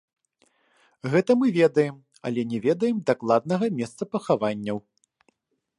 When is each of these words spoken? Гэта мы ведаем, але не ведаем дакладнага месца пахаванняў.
Гэта 1.15 1.31
мы 1.41 1.47
ведаем, 1.59 1.95
але 2.29 2.41
не 2.53 2.59
ведаем 2.65 2.97
дакладнага 3.11 3.65
месца 3.81 4.03
пахаванняў. 4.15 4.77